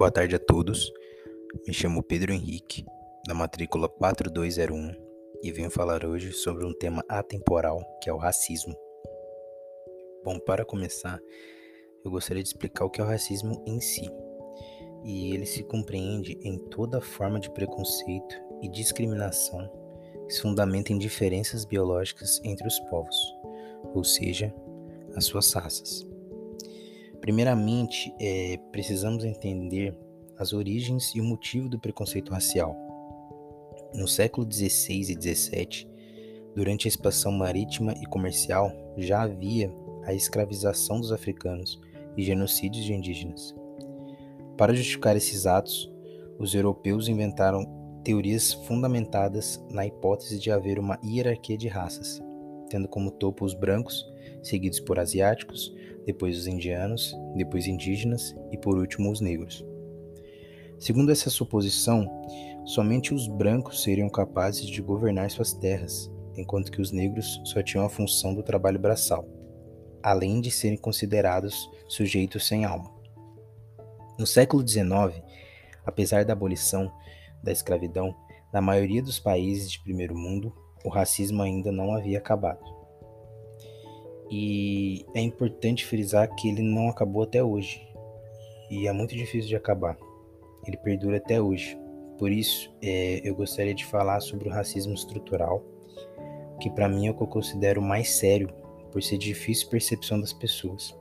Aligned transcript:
Boa 0.00 0.10
tarde 0.10 0.34
a 0.34 0.38
todos. 0.38 0.90
Me 1.68 1.74
chamo 1.74 2.02
Pedro 2.02 2.32
Henrique, 2.32 2.86
da 3.28 3.34
matrícula 3.34 3.86
4201, 3.86 4.94
e 5.42 5.52
venho 5.52 5.70
falar 5.70 6.06
hoje 6.06 6.32
sobre 6.32 6.64
um 6.64 6.72
tema 6.72 7.04
atemporal, 7.06 7.84
que 8.02 8.08
é 8.08 8.12
o 8.12 8.16
racismo. 8.16 8.74
Bom, 10.24 10.38
para 10.38 10.64
começar, 10.64 11.20
eu 12.02 12.10
gostaria 12.10 12.42
de 12.42 12.48
explicar 12.48 12.86
o 12.86 12.88
que 12.88 12.98
é 12.98 13.04
o 13.04 13.06
racismo 13.06 13.62
em 13.66 13.78
si. 13.78 14.10
E 15.04 15.34
ele 15.34 15.44
se 15.44 15.62
compreende 15.64 16.38
em 16.42 16.56
toda 16.56 17.02
forma 17.02 17.38
de 17.38 17.50
preconceito 17.50 18.34
e 18.62 18.70
discriminação 18.70 19.70
que 20.26 20.32
se 20.32 20.40
fundamenta 20.40 20.94
em 20.94 20.98
diferenças 20.98 21.66
biológicas 21.66 22.40
entre 22.42 22.66
os 22.66 22.80
povos, 22.88 23.18
ou 23.94 24.02
seja, 24.02 24.50
as 25.14 25.26
suas 25.26 25.52
raças. 25.52 26.09
Primeiramente, 27.20 28.14
é, 28.18 28.58
precisamos 28.72 29.24
entender 29.24 29.94
as 30.38 30.52
origens 30.54 31.14
e 31.14 31.20
o 31.20 31.24
motivo 31.24 31.68
do 31.68 31.78
preconceito 31.78 32.32
racial. 32.32 32.74
No 33.94 34.08
século 34.08 34.50
XVI 34.50 35.00
e 35.00 35.34
XVII, 35.34 35.86
durante 36.54 36.86
a 36.86 36.88
expansão 36.88 37.30
marítima 37.30 37.92
e 38.00 38.06
comercial, 38.06 38.72
já 38.96 39.22
havia 39.22 39.70
a 40.04 40.14
escravização 40.14 41.00
dos 41.00 41.12
africanos 41.12 41.78
e 42.16 42.22
genocídios 42.22 42.84
de 42.84 42.94
indígenas. 42.94 43.54
Para 44.56 44.74
justificar 44.74 45.16
esses 45.16 45.46
atos, 45.46 45.92
os 46.38 46.54
europeus 46.54 47.08
inventaram 47.08 47.66
teorias 48.02 48.52
fundamentadas 48.52 49.62
na 49.70 49.86
hipótese 49.86 50.38
de 50.38 50.50
haver 50.50 50.78
uma 50.78 50.98
hierarquia 51.04 51.56
de 51.56 51.68
raças, 51.68 52.22
tendo 52.70 52.88
como 52.88 53.10
topo 53.10 53.44
os 53.44 53.52
brancos, 53.52 54.06
seguidos 54.42 54.80
por 54.80 54.98
asiáticos, 54.98 55.74
depois 56.10 56.36
os 56.36 56.48
indianos, 56.48 57.16
depois 57.36 57.68
indígenas 57.68 58.34
e 58.50 58.58
por 58.58 58.76
último 58.76 59.12
os 59.12 59.20
negros. 59.20 59.64
Segundo 60.76 61.12
essa 61.12 61.30
suposição, 61.30 62.04
somente 62.64 63.14
os 63.14 63.28
brancos 63.28 63.84
seriam 63.84 64.08
capazes 64.08 64.66
de 64.66 64.82
governar 64.82 65.30
suas 65.30 65.52
terras, 65.52 66.10
enquanto 66.36 66.72
que 66.72 66.80
os 66.80 66.90
negros 66.90 67.40
só 67.44 67.62
tinham 67.62 67.86
a 67.86 67.88
função 67.88 68.34
do 68.34 68.42
trabalho 68.42 68.78
braçal, 68.78 69.24
além 70.02 70.40
de 70.40 70.50
serem 70.50 70.76
considerados 70.76 71.70
sujeitos 71.86 72.44
sem 72.44 72.64
alma. 72.64 72.90
No 74.18 74.26
século 74.26 74.66
XIX, 74.66 75.22
apesar 75.86 76.24
da 76.24 76.32
abolição 76.32 76.90
da 77.40 77.52
escravidão, 77.52 78.16
na 78.52 78.60
maioria 78.60 79.00
dos 79.00 79.20
países 79.20 79.70
de 79.70 79.80
primeiro 79.80 80.18
mundo, 80.18 80.52
o 80.84 80.88
racismo 80.88 81.40
ainda 81.40 81.70
não 81.70 81.94
havia 81.94 82.18
acabado. 82.18 82.79
E 84.30 85.04
é 85.12 85.20
importante 85.20 85.84
frisar 85.84 86.32
que 86.36 86.48
ele 86.48 86.62
não 86.62 86.88
acabou 86.88 87.24
até 87.24 87.42
hoje. 87.42 87.86
E 88.70 88.86
é 88.86 88.92
muito 88.92 89.14
difícil 89.14 89.48
de 89.48 89.56
acabar. 89.56 89.96
Ele 90.66 90.76
perdura 90.76 91.16
até 91.16 91.40
hoje. 91.40 91.76
Por 92.16 92.30
isso, 92.30 92.72
é, 92.80 93.20
eu 93.24 93.34
gostaria 93.34 93.74
de 93.74 93.84
falar 93.84 94.20
sobre 94.20 94.48
o 94.48 94.52
racismo 94.52 94.94
estrutural, 94.94 95.64
que 96.60 96.70
para 96.70 96.88
mim 96.88 97.06
é 97.06 97.10
o 97.10 97.14
que 97.14 97.22
eu 97.22 97.26
considero 97.26 97.82
mais 97.82 98.10
sério, 98.10 98.48
por 98.92 99.02
ser 99.02 99.18
difícil 99.18 99.68
percepção 99.68 100.20
das 100.20 100.32
pessoas. 100.32 100.94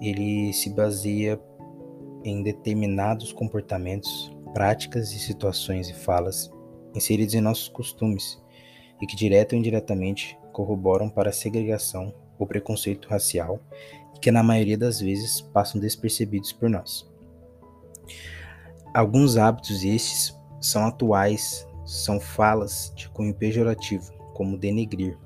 Ele 0.00 0.52
se 0.52 0.70
baseia 0.70 1.40
em 2.24 2.42
determinados 2.42 3.32
comportamentos, 3.32 4.32
práticas 4.54 5.12
e 5.12 5.18
situações 5.18 5.88
e 5.88 5.94
falas 5.94 6.50
inseridos 6.94 7.34
em 7.34 7.40
nossos 7.40 7.68
costumes 7.68 8.40
e 9.00 9.06
que 9.06 9.16
direta 9.16 9.54
ou 9.54 9.58
indiretamente 9.58 10.38
corroboram 10.52 11.08
para 11.08 11.30
a 11.30 11.32
segregação 11.32 12.14
ou 12.38 12.46
preconceito 12.46 13.08
racial 13.08 13.60
e 14.14 14.18
que 14.18 14.30
na 14.30 14.42
maioria 14.42 14.78
das 14.78 15.00
vezes 15.00 15.40
passam 15.40 15.80
despercebidos 15.80 16.52
por 16.52 16.68
nós. 16.68 17.10
Alguns 18.94 19.36
hábitos 19.36 19.82
estes 19.84 20.36
são 20.60 20.86
atuais, 20.86 21.66
são 21.84 22.20
falas 22.20 22.92
de 22.94 23.08
cunho 23.08 23.34
pejorativo, 23.34 24.12
como 24.34 24.58
denegrir, 24.58 25.18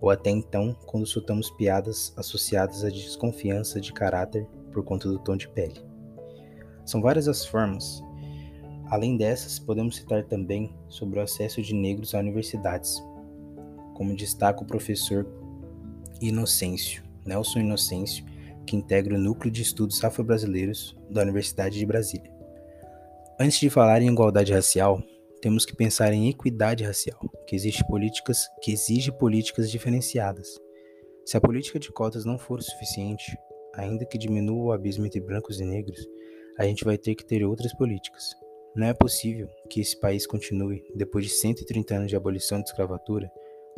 ou 0.00 0.10
até 0.10 0.30
então 0.30 0.74
quando 0.86 1.06
soltamos 1.06 1.50
piadas 1.50 2.12
associadas 2.16 2.84
à 2.84 2.88
desconfiança 2.88 3.80
de 3.80 3.92
caráter 3.92 4.46
por 4.72 4.84
conta 4.84 5.08
do 5.08 5.18
tom 5.18 5.36
de 5.36 5.48
pele. 5.48 5.80
São 6.84 7.02
várias 7.02 7.28
as 7.28 7.44
formas. 7.44 8.02
Além 8.90 9.18
dessas, 9.18 9.58
podemos 9.58 9.96
citar 9.96 10.24
também 10.24 10.74
sobre 10.88 11.18
o 11.18 11.22
acesso 11.22 11.60
de 11.60 11.74
negros 11.74 12.14
a 12.14 12.18
universidades, 12.18 13.02
como 13.98 14.14
destaca 14.14 14.62
o 14.62 14.66
professor 14.66 15.26
Inocêncio, 16.20 17.02
Nelson 17.26 17.58
Inocêncio, 17.58 18.24
que 18.64 18.76
integra 18.76 19.16
o 19.16 19.18
Núcleo 19.18 19.50
de 19.50 19.60
Estudos 19.60 20.04
Afro-Brasileiros 20.04 20.96
da 21.10 21.22
Universidade 21.22 21.76
de 21.76 21.84
Brasília. 21.84 22.32
Antes 23.40 23.58
de 23.58 23.68
falar 23.68 24.00
em 24.00 24.08
igualdade 24.08 24.52
racial, 24.52 25.02
temos 25.42 25.66
que 25.66 25.74
pensar 25.74 26.12
em 26.12 26.28
equidade 26.28 26.84
racial, 26.84 27.18
que 27.44 27.56
exige 27.56 27.84
políticas, 27.88 28.46
que 28.62 28.72
exige 28.72 29.10
políticas 29.10 29.68
diferenciadas. 29.68 30.46
Se 31.26 31.36
a 31.36 31.40
política 31.40 31.80
de 31.80 31.90
cotas 31.90 32.24
não 32.24 32.38
for 32.38 32.62
suficiente, 32.62 33.36
ainda 33.74 34.06
que 34.06 34.16
diminua 34.16 34.66
o 34.66 34.72
abismo 34.72 35.06
entre 35.06 35.20
brancos 35.20 35.58
e 35.58 35.64
negros, 35.64 36.06
a 36.56 36.64
gente 36.64 36.84
vai 36.84 36.96
ter 36.96 37.16
que 37.16 37.24
ter 37.24 37.44
outras 37.44 37.74
políticas. 37.74 38.32
Não 38.76 38.86
é 38.86 38.94
possível 38.94 39.48
que 39.68 39.80
esse 39.80 39.98
país 39.98 40.24
continue, 40.24 40.84
depois 40.94 41.24
de 41.24 41.32
130 41.32 41.94
anos 41.96 42.08
de 42.08 42.16
abolição 42.16 42.58
da 42.58 42.64
escravatura, 42.64 43.28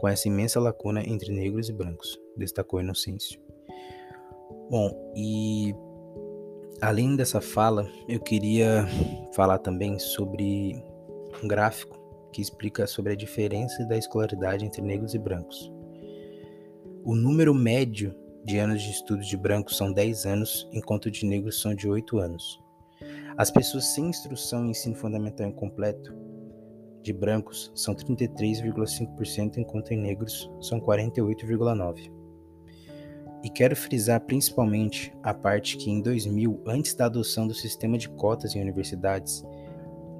com 0.00 0.08
essa 0.08 0.28
imensa 0.28 0.58
lacuna 0.58 1.02
entre 1.06 1.30
negros 1.30 1.68
e 1.68 1.72
brancos, 1.74 2.18
destacou 2.34 2.80
Inocêncio. 2.80 3.38
Bom, 4.70 5.12
e 5.14 5.74
além 6.80 7.16
dessa 7.16 7.40
fala, 7.40 7.86
eu 8.08 8.18
queria 8.18 8.86
falar 9.34 9.58
também 9.58 9.98
sobre 9.98 10.82
um 11.44 11.46
gráfico 11.46 12.00
que 12.32 12.40
explica 12.40 12.86
sobre 12.86 13.12
a 13.12 13.16
diferença 13.16 13.84
da 13.84 13.98
escolaridade 13.98 14.64
entre 14.64 14.80
negros 14.80 15.14
e 15.14 15.18
brancos. 15.18 15.70
O 17.04 17.14
número 17.14 17.54
médio 17.54 18.14
de 18.42 18.56
anos 18.56 18.82
de 18.82 18.90
estudos 18.90 19.26
de 19.26 19.36
brancos 19.36 19.76
são 19.76 19.92
10 19.92 20.24
anos, 20.24 20.66
enquanto 20.72 21.10
de 21.10 21.26
negros 21.26 21.60
são 21.60 21.74
de 21.74 21.86
8 21.86 22.18
anos. 22.18 22.58
As 23.36 23.50
pessoas 23.50 23.94
sem 23.94 24.06
instrução 24.06 24.64
em 24.64 24.70
ensino 24.70 24.94
fundamental 24.94 25.46
incompleto 25.46 26.14
de 27.02 27.12
brancos 27.12 27.70
são 27.74 27.94
33,5%, 27.94 29.58
enquanto 29.58 29.92
em 29.92 29.98
negros 29.98 30.50
são 30.60 30.80
48,9%. 30.80 32.10
E 33.42 33.48
quero 33.48 33.74
frisar 33.74 34.20
principalmente 34.20 35.12
a 35.22 35.32
parte 35.32 35.78
que 35.78 35.90
em 35.90 36.02
2000, 36.02 36.62
antes 36.66 36.94
da 36.94 37.06
adoção 37.06 37.46
do 37.46 37.54
sistema 37.54 37.96
de 37.96 38.08
cotas 38.10 38.54
em 38.54 38.60
universidades, 38.60 39.42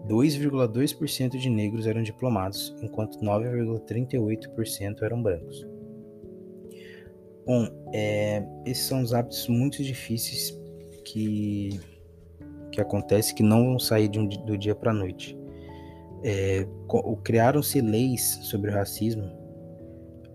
2,2% 0.09 1.37
de 1.37 1.51
negros 1.51 1.87
eram 1.87 2.03
diplomados, 2.03 2.75
enquanto 2.81 3.19
9,38% 3.19 5.03
eram 5.03 5.23
brancos. 5.23 5.67
Bom, 7.45 7.69
é, 7.93 8.43
esses 8.65 8.87
são 8.87 9.03
os 9.03 9.13
hábitos 9.13 9.49
muito 9.49 9.83
difíceis 9.85 10.59
que, 11.05 11.79
que 12.73 12.81
acontece 12.81 13.35
que 13.35 13.43
não 13.43 13.67
vão 13.67 13.79
sair 13.79 14.11
um, 14.17 14.27
do 14.27 14.57
dia 14.57 14.75
para 14.75 14.93
a 14.93 14.95
noite 14.95 15.40
é, 16.23 16.67
criaram-se 17.23 17.81
leis 17.81 18.39
sobre 18.43 18.71
o 18.71 18.75
racismo, 18.75 19.41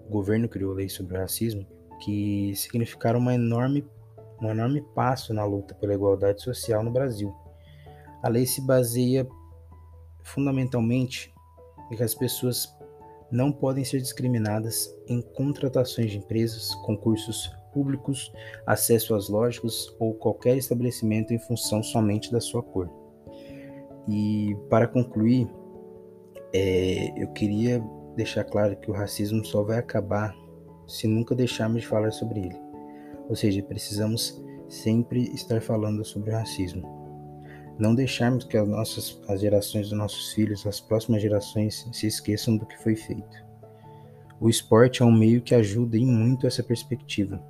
o 0.07 0.11
governo 0.11 0.47
criou 0.47 0.73
leis 0.73 0.93
sobre 0.93 1.17
o 1.17 1.19
racismo, 1.19 1.65
que 1.99 2.53
significaram 2.55 3.19
uma 3.19 3.33
enorme, 3.33 3.85
um 4.41 4.49
enorme 4.49 4.81
passo 4.93 5.33
na 5.33 5.43
luta 5.43 5.73
pela 5.75 5.93
igualdade 5.93 6.41
social 6.41 6.83
no 6.83 6.91
Brasil. 6.91 7.33
A 8.21 8.29
lei 8.29 8.45
se 8.45 8.61
baseia 8.61 9.27
fundamentalmente 10.23 11.33
em 11.91 11.95
que 11.95 12.03
as 12.03 12.13
pessoas 12.13 12.75
não 13.31 13.51
podem 13.51 13.83
ser 13.83 13.99
discriminadas 13.99 14.93
em 15.07 15.21
contratações 15.21 16.11
de 16.11 16.17
empresas, 16.17 16.73
concursos 16.85 17.51
públicos, 17.73 18.31
acesso 18.65 19.13
às 19.13 19.27
lojas 19.27 19.93
ou 19.99 20.13
qualquer 20.13 20.55
estabelecimento 20.55 21.33
em 21.33 21.39
função 21.39 21.83
somente 21.83 22.31
da 22.31 22.39
sua 22.39 22.63
cor. 22.63 22.89
E 24.07 24.55
para 24.69 24.87
concluir, 24.87 25.49
é, 26.55 27.13
eu 27.21 27.27
queria 27.33 27.83
deixar 28.15 28.45
claro 28.45 28.77
que 28.77 28.89
o 28.89 28.93
racismo 28.93 29.43
só 29.43 29.61
vai 29.61 29.77
acabar 29.77 30.33
se 30.87 31.05
nunca 31.05 31.35
deixarmos 31.35 31.81
de 31.81 31.87
falar 31.87 32.11
sobre 32.11 32.39
ele. 32.39 32.61
Ou 33.27 33.35
seja, 33.35 33.61
precisamos 33.61 34.41
sempre 34.69 35.23
estar 35.33 35.61
falando 35.61 36.05
sobre 36.05 36.31
o 36.31 36.33
racismo. 36.33 36.87
Não 37.77 37.93
deixarmos 37.93 38.45
que 38.45 38.55
as 38.55 38.65
nossas 38.65 39.21
as 39.27 39.41
gerações 39.41 39.89
dos 39.89 39.97
nossos 39.97 40.31
filhos, 40.31 40.65
as 40.65 40.79
próximas 40.79 41.21
gerações, 41.21 41.85
se 41.91 42.07
esqueçam 42.07 42.55
do 42.55 42.65
que 42.65 42.81
foi 42.81 42.95
feito. 42.95 43.45
O 44.39 44.47
esporte 44.47 45.01
é 45.01 45.05
um 45.05 45.11
meio 45.11 45.41
que 45.41 45.53
ajuda 45.53 45.97
e 45.97 46.05
muito 46.05 46.47
essa 46.47 46.63
perspectiva. 46.63 47.43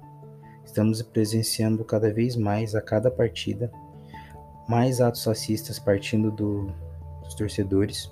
Estamos 0.66 1.00
presenciando 1.04 1.86
cada 1.86 2.12
vez 2.12 2.36
mais 2.36 2.74
a 2.74 2.82
cada 2.82 3.12
partida 3.12 3.72
mais 4.68 5.00
atos 5.00 5.24
racistas 5.26 5.78
partindo 5.78 6.32
do, 6.32 6.72
dos 7.24 7.36
torcedores 7.36 8.10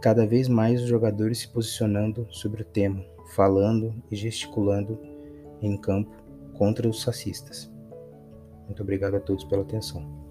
cada 0.00 0.26
vez 0.26 0.48
mais 0.48 0.82
os 0.82 0.88
jogadores 0.88 1.38
se 1.38 1.48
posicionando 1.48 2.26
sobre 2.30 2.62
o 2.62 2.64
tema, 2.64 3.04
falando 3.34 3.94
e 4.10 4.16
gesticulando 4.16 4.98
em 5.60 5.76
campo 5.76 6.12
contra 6.54 6.88
os 6.88 7.02
racistas. 7.04 7.70
Muito 8.66 8.82
obrigado 8.82 9.16
a 9.16 9.20
todos 9.20 9.44
pela 9.44 9.62
atenção. 9.62 10.27